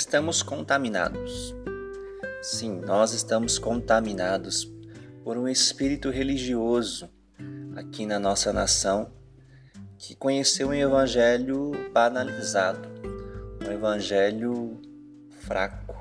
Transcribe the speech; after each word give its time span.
estamos 0.00 0.42
contaminados. 0.42 1.54
Sim, 2.40 2.80
nós 2.80 3.12
estamos 3.12 3.58
contaminados 3.58 4.66
por 5.22 5.36
um 5.36 5.46
espírito 5.46 6.08
religioso 6.08 7.10
aqui 7.76 8.06
na 8.06 8.18
nossa 8.18 8.50
nação 8.50 9.12
que 9.98 10.14
conheceu 10.14 10.68
um 10.68 10.74
evangelho 10.74 11.72
banalizado, 11.92 12.88
um 13.62 13.70
evangelho 13.70 14.80
fraco. 15.40 15.94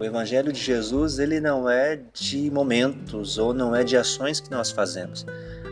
O 0.00 0.02
evangelho 0.02 0.52
de 0.52 0.58
Jesus, 0.58 1.20
ele 1.20 1.38
não 1.38 1.70
é 1.70 2.00
de 2.12 2.50
momentos 2.50 3.38
ou 3.38 3.54
não 3.54 3.76
é 3.76 3.84
de 3.84 3.96
ações 3.96 4.40
que 4.40 4.50
nós 4.50 4.72
fazemos. 4.72 5.24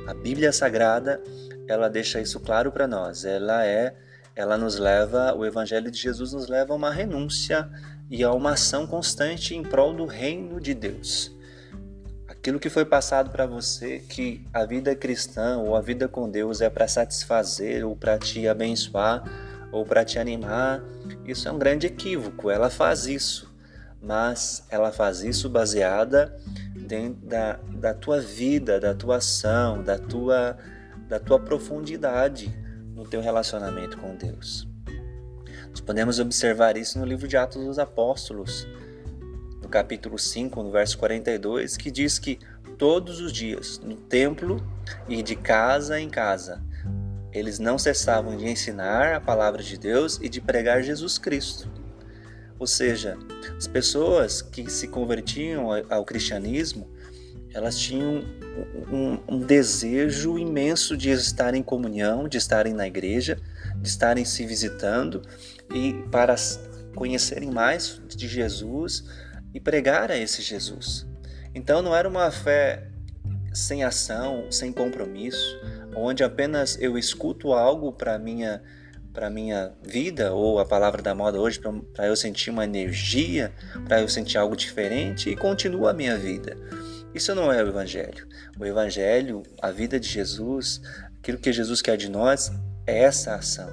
A 0.06 0.14
Bíblia 0.14 0.52
Sagrada, 0.52 1.20
ela 1.66 1.90
deixa 1.90 2.20
isso 2.20 2.38
claro 2.38 2.70
para 2.70 2.86
nós. 2.86 3.24
Ela 3.24 3.66
é 3.66 3.96
ela 4.34 4.56
nos 4.56 4.78
leva, 4.78 5.34
o 5.34 5.44
evangelho 5.44 5.90
de 5.90 5.98
Jesus 5.98 6.32
nos 6.32 6.48
leva 6.48 6.72
a 6.72 6.76
uma 6.76 6.90
renúncia 6.90 7.68
e 8.08 8.22
a 8.22 8.32
uma 8.32 8.52
ação 8.52 8.86
constante 8.86 9.54
em 9.54 9.62
prol 9.62 9.94
do 9.94 10.06
reino 10.06 10.60
de 10.60 10.74
Deus. 10.74 11.34
Aquilo 12.26 12.58
que 12.58 12.70
foi 12.70 12.84
passado 12.84 13.30
para 13.30 13.46
você, 13.46 13.98
que 13.98 14.46
a 14.52 14.64
vida 14.64 14.94
cristã 14.96 15.58
ou 15.58 15.76
a 15.76 15.80
vida 15.80 16.08
com 16.08 16.28
Deus 16.28 16.60
é 16.60 16.70
para 16.70 16.88
satisfazer 16.88 17.84
ou 17.84 17.94
para 17.94 18.18
te 18.18 18.48
abençoar 18.48 19.22
ou 19.70 19.84
para 19.84 20.04
te 20.04 20.18
animar, 20.18 20.82
isso 21.24 21.48
é 21.48 21.52
um 21.52 21.58
grande 21.58 21.86
equívoco. 21.86 22.50
Ela 22.50 22.70
faz 22.70 23.06
isso, 23.06 23.54
mas 24.00 24.64
ela 24.70 24.90
faz 24.90 25.22
isso 25.22 25.48
baseada 25.48 26.34
dentro 26.74 27.26
da, 27.26 27.60
da 27.74 27.94
tua 27.94 28.20
vida, 28.20 28.80
da 28.80 28.94
tua 28.94 29.16
ação, 29.16 29.82
da 29.82 29.98
tua, 29.98 30.56
da 31.08 31.20
tua 31.20 31.38
profundidade 31.38 32.50
no 32.94 33.04
teu 33.04 33.20
relacionamento 33.20 33.98
com 33.98 34.14
Deus. 34.14 34.68
Nós 35.70 35.80
podemos 35.80 36.18
observar 36.18 36.76
isso 36.76 36.98
no 36.98 37.04
livro 37.04 37.28
de 37.28 37.36
Atos 37.36 37.64
dos 37.64 37.78
Apóstolos, 37.78 38.66
no 39.62 39.68
capítulo 39.68 40.18
5, 40.18 40.62
no 40.62 40.70
verso 40.70 40.98
42, 40.98 41.76
que 41.76 41.90
diz 41.90 42.18
que 42.18 42.38
todos 42.76 43.20
os 43.20 43.32
dias, 43.32 43.78
no 43.78 43.94
templo 43.94 44.64
e 45.08 45.22
de 45.22 45.36
casa 45.36 46.00
em 46.00 46.08
casa, 46.08 46.62
eles 47.32 47.58
não 47.58 47.78
cessavam 47.78 48.36
de 48.36 48.46
ensinar 48.46 49.14
a 49.14 49.20
palavra 49.20 49.62
de 49.62 49.78
Deus 49.78 50.18
e 50.20 50.28
de 50.28 50.40
pregar 50.40 50.82
Jesus 50.82 51.18
Cristo. 51.18 51.70
Ou 52.58 52.66
seja, 52.66 53.16
as 53.56 53.66
pessoas 53.66 54.42
que 54.42 54.70
se 54.70 54.88
convertiam 54.88 55.68
ao 55.88 56.04
cristianismo, 56.04 56.90
elas 57.52 57.76
tinham 57.76 58.24
um, 58.90 59.18
um, 59.28 59.38
desejo 59.38 60.38
imenso 60.38 60.96
de 60.96 61.10
estar 61.10 61.54
em 61.54 61.62
comunhão, 61.62 62.28
de 62.28 62.38
estarem 62.38 62.72
na 62.72 62.86
igreja, 62.86 63.36
de 63.76 63.88
estarem 63.88 64.24
se 64.24 64.46
visitando 64.46 65.22
e 65.72 65.94
para 66.10 66.34
conhecerem 66.94 67.50
mais 67.50 68.00
de 68.08 68.28
Jesus 68.28 69.04
e 69.52 69.60
pregar 69.60 70.10
a 70.10 70.16
esse 70.16 70.42
Jesus. 70.42 71.06
Então 71.54 71.82
não 71.82 71.94
era 71.94 72.08
uma 72.08 72.30
fé 72.30 72.88
sem 73.52 73.82
ação, 73.82 74.50
sem 74.50 74.72
compromisso, 74.72 75.58
onde 75.94 76.22
apenas 76.22 76.80
eu 76.80 76.96
escuto 76.96 77.52
algo 77.52 77.92
para 77.92 78.18
minha 78.18 78.62
para 79.12 79.28
minha 79.28 79.72
vida 79.82 80.32
ou 80.32 80.60
a 80.60 80.64
palavra 80.64 81.02
da 81.02 81.12
moda 81.12 81.36
hoje 81.36 81.60
para 81.92 82.06
eu 82.06 82.14
sentir 82.14 82.48
uma 82.48 82.62
energia, 82.62 83.52
para 83.88 84.00
eu 84.00 84.08
sentir 84.08 84.38
algo 84.38 84.56
diferente 84.56 85.28
e 85.28 85.34
continua 85.34 85.90
a 85.90 85.92
minha 85.92 86.16
vida. 86.16 86.56
Isso 87.14 87.34
não 87.34 87.52
é 87.52 87.62
o 87.62 87.68
Evangelho. 87.68 88.26
O 88.58 88.64
Evangelho, 88.64 89.42
a 89.60 89.70
vida 89.70 89.98
de 89.98 90.08
Jesus, 90.08 90.80
aquilo 91.18 91.38
que 91.38 91.52
Jesus 91.52 91.82
quer 91.82 91.96
de 91.96 92.08
nós 92.08 92.52
é 92.86 93.02
essa 93.02 93.34
ação, 93.34 93.68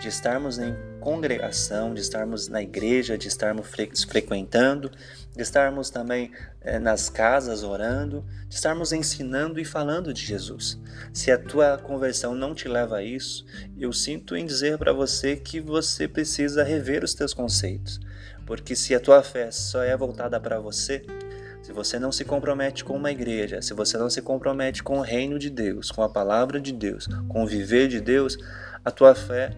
de 0.00 0.08
estarmos 0.08 0.58
em 0.58 0.74
congregação, 1.00 1.94
de 1.94 2.00
estarmos 2.00 2.48
na 2.48 2.62
igreja, 2.62 3.18
de 3.18 3.28
estarmos 3.28 3.66
frequentando, 4.08 4.90
de 5.34 5.42
estarmos 5.42 5.90
também 5.90 6.30
é, 6.60 6.78
nas 6.78 7.08
casas 7.08 7.62
orando, 7.62 8.24
de 8.46 8.54
estarmos 8.54 8.92
ensinando 8.92 9.58
e 9.58 9.64
falando 9.64 10.12
de 10.12 10.24
Jesus. 10.24 10.78
Se 11.12 11.30
a 11.32 11.38
tua 11.38 11.78
conversão 11.78 12.34
não 12.34 12.54
te 12.54 12.68
leva 12.68 12.98
a 12.98 13.02
isso, 13.02 13.44
eu 13.76 13.92
sinto 13.92 14.36
em 14.36 14.46
dizer 14.46 14.78
para 14.78 14.92
você 14.92 15.34
que 15.34 15.60
você 15.60 16.06
precisa 16.06 16.62
rever 16.62 17.02
os 17.02 17.14
teus 17.14 17.34
conceitos, 17.34 17.98
porque 18.46 18.76
se 18.76 18.94
a 18.94 19.00
tua 19.00 19.22
fé 19.22 19.50
só 19.50 19.82
é 19.82 19.96
voltada 19.96 20.38
para 20.38 20.60
você, 20.60 21.02
se 21.62 21.72
você 21.72 21.98
não 21.98 22.10
se 22.10 22.24
compromete 22.24 22.84
com 22.84 22.96
uma 22.96 23.10
igreja, 23.10 23.62
se 23.62 23.72
você 23.72 23.96
não 23.96 24.10
se 24.10 24.20
compromete 24.20 24.82
com 24.82 24.98
o 24.98 25.02
reino 25.02 25.38
de 25.38 25.48
Deus, 25.48 25.90
com 25.90 26.02
a 26.02 26.08
palavra 26.08 26.60
de 26.60 26.72
Deus, 26.72 27.06
com 27.28 27.44
o 27.44 27.46
viver 27.46 27.88
de 27.88 28.00
Deus, 28.00 28.36
a 28.84 28.90
tua 28.90 29.14
fé 29.14 29.56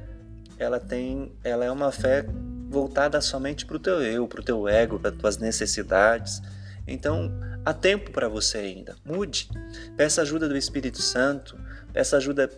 ela 0.59 0.79
tem, 0.79 1.33
ela 1.43 1.65
é 1.65 1.71
uma 1.71 1.91
fé 1.91 2.25
voltada 2.69 3.21
somente 3.21 3.65
para 3.65 3.77
o 3.77 3.81
teu 3.81 4.03
eu, 4.03 4.29
para 4.29 4.41
o 4.41 4.45
teu 4.45 4.69
ego, 4.69 4.99
para 4.99 5.11
as 5.11 5.17
tuas 5.17 5.39
necessidades. 5.39 6.43
Então, 6.87 7.33
há 7.65 7.73
tempo 7.73 8.11
para 8.11 8.29
você 8.29 8.59
ainda. 8.59 8.95
Mude. 9.05 9.49
Peça 9.97 10.23
ajuda 10.23 10.49
do 10.49 10.57
Espírito 10.57 11.01
Santo, 11.01 11.59
peça 11.93 12.17
ajuda 12.17 12.51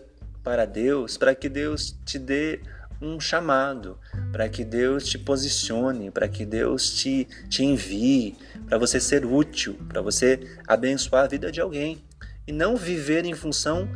para 0.43 0.65
Deus, 0.65 1.17
para 1.17 1.33
que 1.33 1.47
Deus 1.47 1.97
te 2.05 2.19
dê 2.19 2.61
um 3.01 3.19
chamado, 3.19 3.97
para 4.31 4.49
que 4.49 4.63
Deus 4.63 5.05
te 5.05 5.17
posicione, 5.17 6.11
para 6.11 6.27
que 6.27 6.45
Deus 6.45 6.91
te, 6.93 7.27
te 7.49 7.63
envie, 7.63 8.35
para 8.67 8.77
você 8.77 8.99
ser 8.99 9.25
útil, 9.25 9.77
para 9.87 10.01
você 10.01 10.39
abençoar 10.67 11.25
a 11.25 11.27
vida 11.27 11.51
de 11.51 11.61
alguém. 11.61 12.03
E 12.47 12.51
não 12.51 12.75
viver 12.75 13.25
em 13.25 13.33
função 13.33 13.87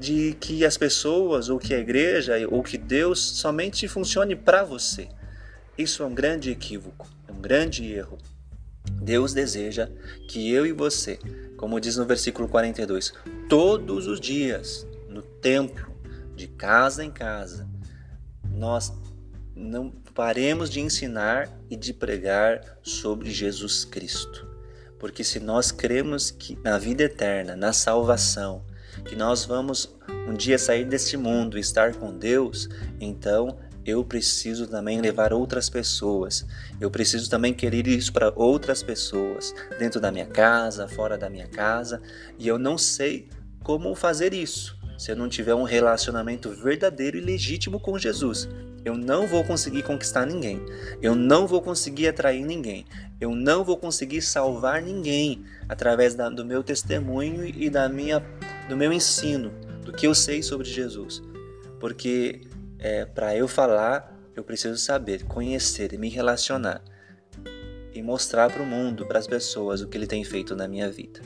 de 0.00 0.36
que 0.40 0.64
as 0.64 0.76
pessoas, 0.76 1.48
ou 1.48 1.58
que 1.58 1.74
a 1.74 1.78
igreja, 1.78 2.34
ou 2.48 2.62
que 2.62 2.78
Deus 2.78 3.20
somente 3.20 3.88
funcione 3.88 4.36
para 4.36 4.62
você. 4.62 5.08
Isso 5.76 6.02
é 6.02 6.06
um 6.06 6.14
grande 6.14 6.50
equívoco, 6.50 7.08
é 7.26 7.32
um 7.32 7.40
grande 7.40 7.84
erro. 7.92 8.18
Deus 8.90 9.34
deseja 9.34 9.88
que 10.28 10.50
eu 10.52 10.66
e 10.66 10.72
você, 10.72 11.18
como 11.56 11.80
diz 11.80 11.96
no 11.96 12.04
versículo 12.04 12.48
42, 12.48 13.12
todos 13.48 14.06
os 14.06 14.20
dias, 14.20 14.86
no 15.08 15.22
templo, 15.22 15.88
de 16.34 16.46
casa 16.46 17.04
em 17.04 17.10
casa, 17.10 17.68
nós 18.58 18.92
não 19.54 19.90
paremos 20.14 20.68
de 20.68 20.80
ensinar 20.80 21.48
e 21.70 21.76
de 21.76 21.92
pregar 21.94 22.60
sobre 22.82 23.30
Jesus 23.30 23.84
Cristo. 23.84 24.46
Porque 24.98 25.22
se 25.22 25.38
nós 25.38 25.70
cremos 25.70 26.30
que 26.30 26.58
na 26.62 26.76
vida 26.76 27.04
eterna, 27.04 27.54
na 27.54 27.72
salvação, 27.72 28.64
que 29.04 29.14
nós 29.14 29.44
vamos 29.44 29.96
um 30.28 30.34
dia 30.34 30.58
sair 30.58 30.84
deste 30.84 31.16
mundo 31.16 31.56
e 31.56 31.60
estar 31.60 31.94
com 31.94 32.16
Deus, 32.16 32.68
então 33.00 33.58
eu 33.86 34.04
preciso 34.04 34.66
também 34.66 35.00
levar 35.00 35.32
outras 35.32 35.70
pessoas. 35.70 36.44
Eu 36.80 36.90
preciso 36.90 37.30
também 37.30 37.54
querer 37.54 37.86
isso 37.86 38.12
para 38.12 38.32
outras 38.34 38.82
pessoas, 38.82 39.54
dentro 39.78 40.00
da 40.00 40.10
minha 40.10 40.26
casa, 40.26 40.88
fora 40.88 41.16
da 41.16 41.30
minha 41.30 41.46
casa, 41.46 42.02
e 42.38 42.46
eu 42.46 42.58
não 42.58 42.76
sei 42.76 43.28
como 43.62 43.94
fazer 43.94 44.34
isso 44.34 44.77
se 44.98 45.12
eu 45.12 45.16
não 45.16 45.28
tiver 45.28 45.54
um 45.54 45.62
relacionamento 45.62 46.50
verdadeiro 46.50 47.16
e 47.16 47.20
legítimo 47.20 47.78
com 47.78 47.96
Jesus. 47.96 48.48
Eu 48.84 48.96
não 48.96 49.26
vou 49.26 49.44
conseguir 49.44 49.82
conquistar 49.84 50.26
ninguém. 50.26 50.60
Eu 51.00 51.14
não 51.14 51.46
vou 51.46 51.62
conseguir 51.62 52.08
atrair 52.08 52.44
ninguém. 52.44 52.84
Eu 53.20 53.34
não 53.34 53.64
vou 53.64 53.76
conseguir 53.76 54.20
salvar 54.20 54.82
ninguém 54.82 55.44
através 55.68 56.14
da, 56.14 56.28
do 56.28 56.44
meu 56.44 56.64
testemunho 56.64 57.44
e 57.46 57.70
da 57.70 57.88
minha, 57.88 58.20
do 58.68 58.76
meu 58.76 58.92
ensino, 58.92 59.52
do 59.84 59.92
que 59.92 60.06
eu 60.06 60.14
sei 60.14 60.42
sobre 60.42 60.66
Jesus. 60.66 61.22
Porque 61.78 62.42
é, 62.78 63.04
para 63.04 63.36
eu 63.36 63.46
falar, 63.46 64.16
eu 64.34 64.42
preciso 64.42 64.76
saber, 64.78 65.24
conhecer 65.24 65.92
e 65.92 65.98
me 65.98 66.08
relacionar 66.08 66.82
e 67.94 68.02
mostrar 68.02 68.50
para 68.50 68.62
o 68.62 68.66
mundo, 68.66 69.06
para 69.06 69.18
as 69.18 69.26
pessoas, 69.26 69.80
o 69.80 69.88
que 69.88 69.96
Ele 69.96 70.06
tem 70.06 70.24
feito 70.24 70.56
na 70.56 70.66
minha 70.66 70.90
vida. 70.90 71.20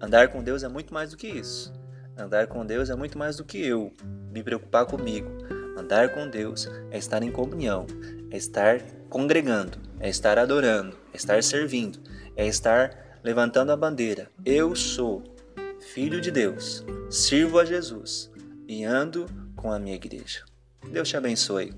Andar 0.00 0.28
com 0.28 0.42
Deus 0.42 0.62
é 0.62 0.68
muito 0.68 0.92
mais 0.92 1.10
do 1.10 1.16
que 1.16 1.26
isso. 1.26 1.72
Andar 2.16 2.46
com 2.46 2.64
Deus 2.64 2.90
é 2.90 2.94
muito 2.94 3.18
mais 3.18 3.36
do 3.36 3.44
que 3.44 3.58
eu 3.58 3.92
me 4.30 4.42
preocupar 4.42 4.86
comigo. 4.86 5.28
Andar 5.76 6.14
com 6.14 6.28
Deus 6.28 6.68
é 6.90 6.98
estar 6.98 7.22
em 7.22 7.30
comunhão, 7.30 7.86
é 8.30 8.36
estar 8.36 8.80
congregando, 9.10 9.78
é 9.98 10.08
estar 10.08 10.38
adorando, 10.38 10.96
é 11.12 11.16
estar 11.16 11.42
servindo, 11.42 11.98
é 12.36 12.46
estar 12.46 13.18
levantando 13.22 13.72
a 13.72 13.76
bandeira. 13.76 14.30
Eu 14.44 14.76
sou 14.76 15.24
filho 15.80 16.20
de 16.20 16.30
Deus, 16.30 16.84
sirvo 17.10 17.58
a 17.58 17.64
Jesus 17.64 18.30
e 18.68 18.84
ando 18.84 19.26
com 19.56 19.72
a 19.72 19.78
minha 19.78 19.96
igreja. 19.96 20.44
Deus 20.90 21.08
te 21.08 21.16
abençoe. 21.16 21.72